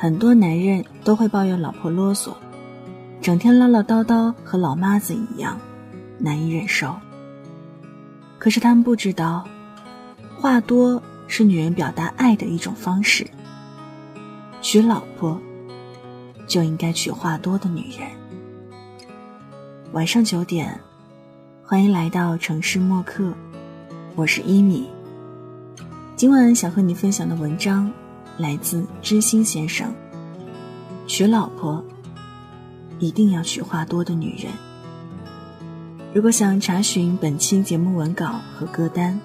[0.00, 2.32] 很多男人都会抱怨老婆啰嗦，
[3.20, 5.60] 整天唠唠叨叨，和老妈子一样，
[6.16, 6.96] 难以忍受。
[8.38, 9.46] 可是他们不知道，
[10.34, 13.26] 话多是女人表达爱的一种方式。
[14.62, 15.38] 娶老婆，
[16.46, 18.08] 就应该娶话多的女人。
[19.92, 20.80] 晚上九点，
[21.62, 23.34] 欢迎来到城市默客，
[24.16, 24.88] 我是一米。
[26.16, 27.92] 今晚想和你分享的文章。
[28.40, 29.92] 来自知心先生。
[31.06, 31.84] 娶老婆，
[32.98, 34.50] 一定要娶话多的女人。
[36.14, 39.20] 如果想查询本期节目文稿和歌单，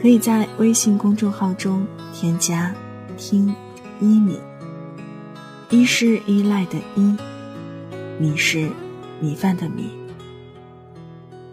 [0.00, 2.74] 可以在微信公众号中添加
[3.18, 3.54] “听
[4.00, 4.38] 一米”。
[5.68, 7.16] 一是依赖的依，
[8.18, 8.70] 米是
[9.20, 9.90] 米饭的米。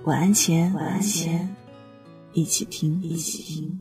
[0.05, 1.53] 晚安前，晚安前，
[2.33, 3.79] 一起听，一起听。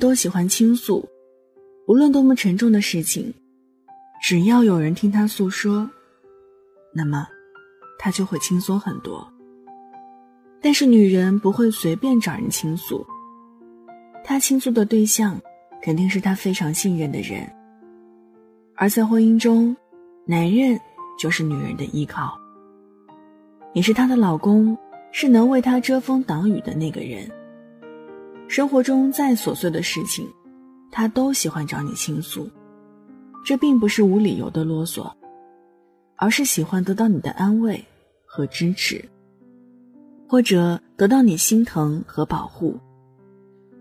[0.00, 1.06] 都喜欢倾诉，
[1.86, 3.32] 无论多么沉重的事情，
[4.20, 5.88] 只要有人听她诉说，
[6.94, 7.28] 那么
[7.98, 9.30] 她就会轻松很多。
[10.62, 13.06] 但是女人不会随便找人倾诉，
[14.24, 15.40] 她倾诉的对象
[15.82, 17.48] 肯定是她非常信任的人。
[18.76, 19.76] 而在婚姻中，
[20.26, 20.80] 男人
[21.18, 22.36] 就是女人的依靠，
[23.74, 24.76] 也是她的老公，
[25.12, 27.30] 是能为她遮风挡雨的那个人。
[28.50, 30.26] 生活中再琐碎的事情，
[30.90, 32.50] 他都喜欢找你倾诉。
[33.44, 35.08] 这并不是无理由的啰嗦，
[36.16, 37.80] 而是喜欢得到你的安慰
[38.26, 39.08] 和支持，
[40.28, 42.76] 或者得到你心疼和保护。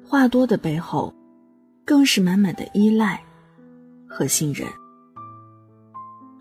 [0.05, 1.11] 话多的背后，
[1.83, 3.19] 更是满满的依赖
[4.07, 4.67] 和信任。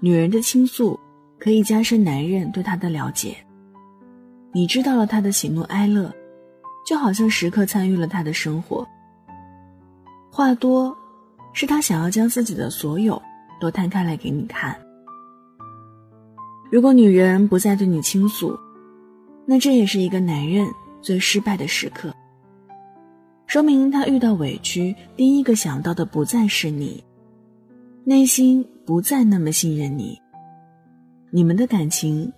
[0.02, 1.00] 女人的倾诉
[1.40, 3.38] 可以加深男人对她的了解。
[4.52, 6.12] 你知道了她的喜怒哀乐。
[6.88, 8.88] 就好像时刻参与了他的生活。
[10.32, 10.96] 话多，
[11.52, 13.20] 是他想要将自己的所有
[13.60, 14.74] 都摊开来给你看。
[16.70, 18.58] 如果女人不再对你倾诉，
[19.44, 20.66] 那这也是一个男人
[21.02, 22.10] 最失败的时刻。
[23.46, 27.04] 说明他遇到委屈，第一个想到的不再是你，
[28.02, 30.18] 内心不再那么信任你。
[31.30, 32.32] 你们的感情，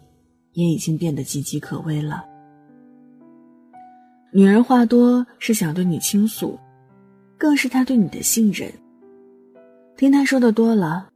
[0.55, 2.25] 也已经变得岌岌可危了。
[4.33, 6.57] 女人话多是想对你倾诉，
[7.37, 8.73] 更是她对你的信任。
[9.97, 11.09] 听她说的多了，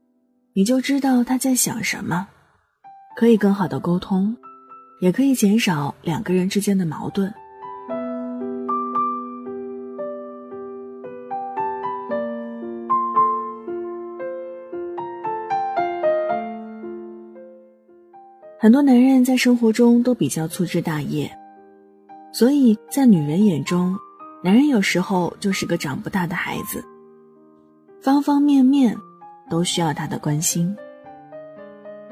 [0.53, 2.27] 你就知道她在想什么，
[3.17, 4.37] 可以更好的沟通，
[5.01, 7.33] 也可以减少两个人之间的矛盾。
[18.59, 21.31] 很多男人在生活中都比较粗枝大叶。
[22.35, 23.97] 所以在女人眼中，
[24.43, 26.85] 男人有时候就是个长不大的孩子，
[28.03, 28.99] 方方面面
[29.49, 30.77] 都需要他的关心。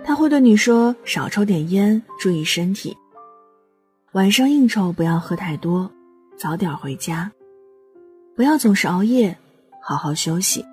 [0.04, 2.96] 他会对你说：“少抽点烟，注意身体；
[4.12, 5.90] 晚上应酬不要喝太多，
[6.38, 7.28] 早点回家；
[8.36, 9.36] 不要总是熬夜，
[9.80, 10.64] 好好休息。”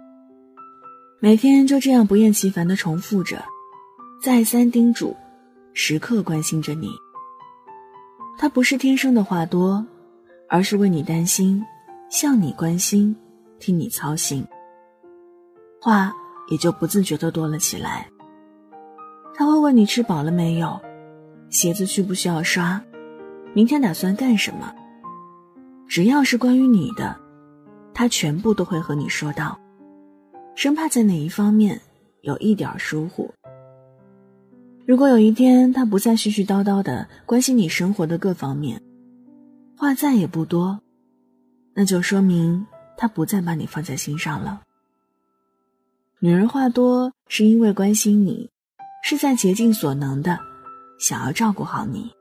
[1.20, 3.44] 每天就这样不厌其烦地重复着，
[4.22, 5.18] 再三叮嘱，
[5.74, 6.92] 时刻关心着你。
[8.42, 9.86] 他不是天生的话多，
[10.48, 11.62] 而是为你担心，
[12.10, 13.14] 向你关心，
[13.60, 14.48] 替你操心。
[15.82, 16.14] 话
[16.50, 18.08] 也就不自觉的多了起来。
[19.36, 20.80] 他会问你吃饱了没有，
[21.50, 22.82] 鞋子需不需要刷，
[23.54, 24.74] 明天打算干什么。
[25.86, 27.14] 只要是关于你的，
[27.94, 29.60] 他全部都会和你说到，
[30.56, 31.78] 生怕在哪一方面
[32.22, 33.30] 有一点疏忽。
[34.90, 38.82] 如果有一天他不再絮絮叨叨的关心你生活的各方面，
[39.78, 40.80] 话再也不多，
[41.76, 42.66] 那就说明
[42.98, 44.64] 他不再把你放在心上了。
[46.18, 48.50] 女人话多是因为关心你，
[49.04, 50.40] 是在竭尽所能的
[51.00, 52.12] 想要照顾好你。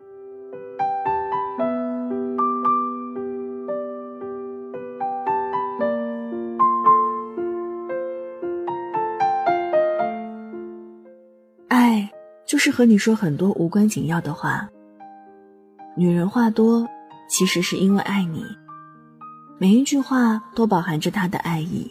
[12.59, 14.69] 就是和你说很多无关紧要的话。
[15.97, 16.85] 女人话多，
[17.31, 18.45] 其实是因为爱你，
[19.61, 21.89] 每一句话都饱含着她的爱意，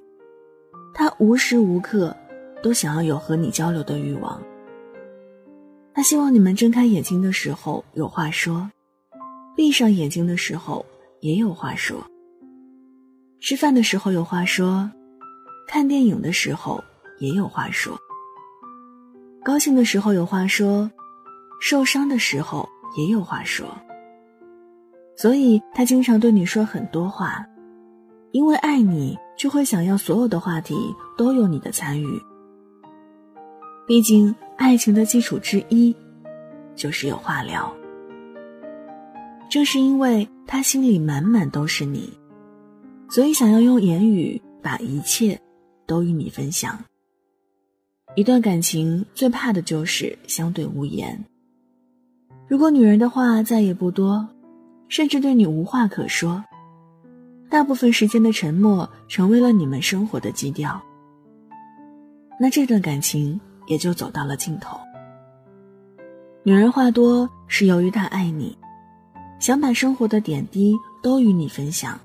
[0.93, 2.13] 她无时无刻
[2.61, 4.43] 都想要有和你交流的欲望。
[5.93, 8.69] 她希望你们睁开眼睛的时候有话说，
[9.55, 10.85] 闭上眼睛的时候
[11.21, 12.05] 也有话说。
[13.39, 14.91] 吃饭的时候有话说，
[15.65, 16.83] 看电影的时候
[17.19, 17.97] 也有话说。
[19.47, 20.91] 高兴的时候有话说，
[21.61, 22.67] 受伤的时候
[22.97, 23.65] 也有话说。
[25.15, 27.45] 所以他经常对你说很多话，
[28.33, 30.75] 因为爱你，就会想要所有的话题
[31.17, 32.21] 都有你的参与。
[33.87, 35.95] 毕竟，爱情的基础之一，
[36.75, 37.73] 就是有话聊。
[39.49, 42.11] 正是因为他心里满满都是你，
[43.07, 45.39] 所以想要用言语把一切
[45.85, 46.77] 都与你分享。
[48.17, 51.23] 一段感情最怕的就是相对无言。
[52.47, 54.27] 如果女人的话再也不多，
[54.87, 56.43] 甚至对你无话可说，
[57.47, 60.81] 大部分时间的沉默成为了你们生活的基调，
[62.39, 64.79] 那这段感情也就走到了尽头。
[66.41, 68.57] 女人话多是由于她爱你，
[69.39, 71.99] 想把生活的点滴都与你分享，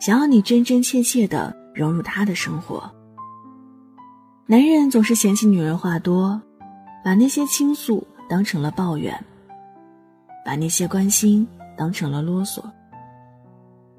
[0.00, 2.88] 想要你真真切切的融入她的生活。
[4.50, 6.42] 男人总是嫌弃女人话多，
[7.04, 9.14] 把那些倾诉当成了抱怨，
[10.44, 12.60] 把那些关心当成了啰嗦，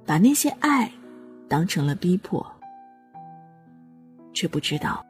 [0.05, 0.91] 把那些爱
[1.47, 2.45] 当成了逼迫，
[4.33, 5.01] 却不知道，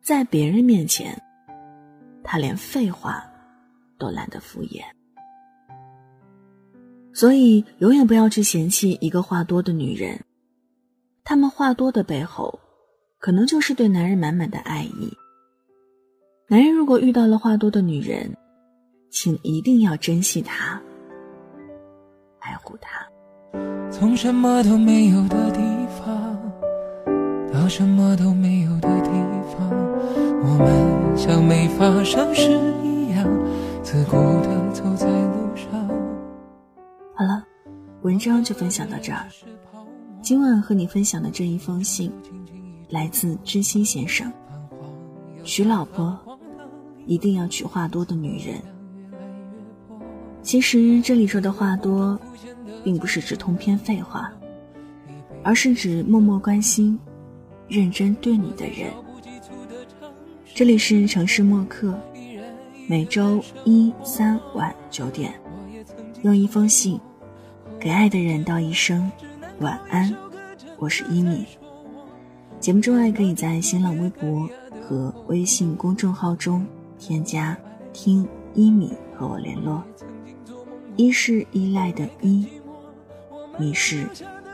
[0.00, 1.14] 在别人面前，
[2.22, 3.22] 他连废话
[3.98, 4.82] 都懒得敷衍。
[7.12, 10.18] 所以，永远不要去嫌弃一个话多的女人，
[11.22, 12.58] 她们话多的背后。
[13.24, 15.10] 可能就是对男人满满的爱意。
[16.46, 18.30] 男人如果遇到了话多的女人，
[19.10, 20.78] 请一定要珍惜她，
[22.40, 23.02] 爱护她。
[23.90, 25.60] 从什么都没有的地
[25.96, 26.38] 方
[27.50, 29.10] 到什么都没有的地
[29.56, 29.70] 方，
[30.42, 32.42] 我们像没发生事
[32.82, 33.26] 一样，
[33.82, 35.88] 自顾的走在路上。
[37.14, 37.42] 好了，
[38.02, 39.24] 文章就分享到这儿。
[40.20, 42.12] 今晚和你分享的这一封信。
[42.88, 44.32] 来自知心先生，
[45.42, 46.18] 娶老婆
[47.06, 48.60] 一定要娶话多的女人。
[50.42, 52.18] 其实这里说的话多，
[52.84, 54.30] 并不是指通篇废话，
[55.42, 56.98] 而是指默默关心、
[57.66, 58.92] 认真对你的人。
[60.54, 61.98] 这里是城市默客，
[62.86, 65.34] 每周一、三晚九点，
[66.22, 67.00] 用一封信
[67.80, 69.10] 给爱的人道一声
[69.60, 70.14] 晚安。
[70.78, 71.44] 我是伊米。
[72.64, 74.48] 节目之外，可以在新浪微博
[74.80, 76.66] 和微信公众号中
[76.98, 77.54] 添加
[77.92, 79.84] “听一米”和我联络。
[80.96, 82.48] 一是依赖的依，
[83.58, 84.08] 米是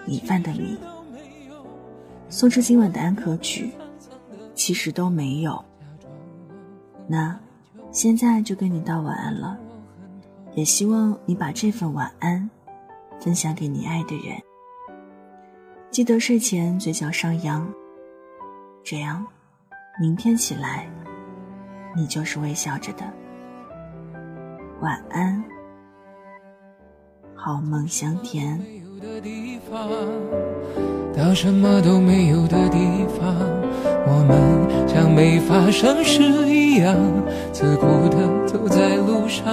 [0.06, 0.76] 米饭的米。
[2.28, 3.70] 送出今晚的安可曲，
[4.56, 5.64] 其实都没有。
[7.06, 7.38] 那
[7.92, 9.56] 现在就跟你道晚安了，
[10.56, 12.50] 也希望你把这份晚安
[13.20, 14.36] 分享给你爱的人。
[15.92, 17.72] 记得睡前嘴角上扬。
[18.82, 19.24] 这样，
[20.00, 20.88] 明天起来，
[21.94, 23.04] 你就是微笑着的。
[24.80, 25.42] 晚安，
[27.34, 28.58] 好梦香甜。
[31.16, 33.36] 到什么都没有的地方，
[34.06, 36.96] 我们像没发生事一样，
[37.52, 39.46] 自顾的走在路上。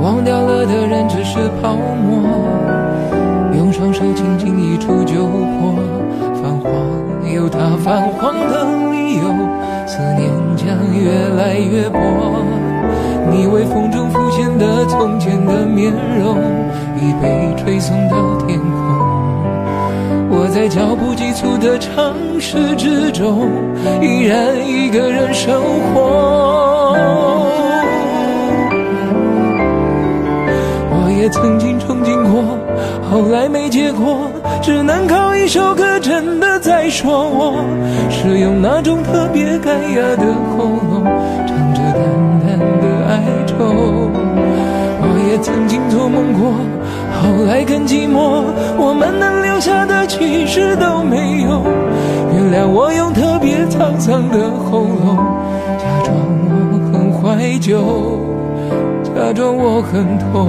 [0.00, 2.22] 忘掉了的人只是泡沫，
[3.56, 5.74] 用双手轻轻一触就破。
[7.34, 9.24] 有它泛黄的理由，
[9.86, 11.98] 思念将越来越薄。
[13.30, 16.38] 你微风中浮现的从前的面容，
[16.96, 18.68] 已被吹送到天空。
[20.30, 23.50] 我在脚步急促的城市之中，
[24.00, 25.60] 依然一个人生
[25.92, 26.94] 活。
[30.90, 32.56] 我也曾经憧憬过，
[33.10, 34.30] 后来没结果。
[34.64, 37.62] 只能靠一首歌，真的在说我
[38.08, 40.24] 是用那种特别干哑的
[40.56, 41.04] 喉咙
[41.46, 42.00] 唱着淡
[42.40, 43.54] 淡的哀愁。
[45.02, 46.54] 我也曾经做梦过，
[47.20, 48.44] 后来更寂寞，
[48.78, 51.60] 我们能留下的其实都没有。
[52.32, 55.18] 原谅我用特别沧桑的喉咙，
[55.76, 56.16] 假装
[56.72, 57.84] 我很怀旧，
[59.14, 60.48] 假装我很痛。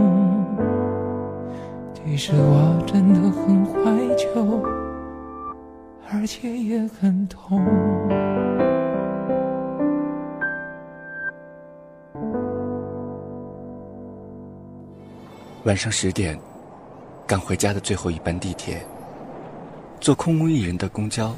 [2.23, 3.81] 其实我真的很怀
[4.15, 4.63] 旧，
[6.11, 7.59] 而且也很痛。
[15.63, 16.39] 晚上十点，
[17.25, 18.85] 赶回家的最后一班地铁，
[19.99, 21.35] 坐空无一人的公交，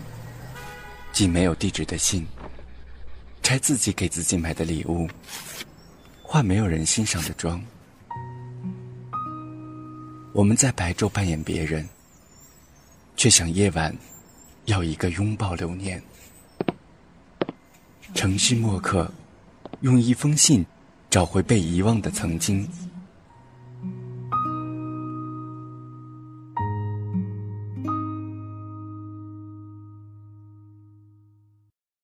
[1.13, 2.27] 寄没有地址的信，
[3.41, 5.07] 拆自己给自己买的礼物，
[6.21, 7.63] 化没有人欣赏的妆。
[10.33, 11.87] 我们在白昼扮演别人，
[13.15, 13.95] 却想夜晚
[14.65, 16.01] 要一个拥抱留念。
[18.15, 19.11] 城市默客，
[19.81, 20.65] 用一封信
[21.07, 22.67] 找回被遗忘的曾经。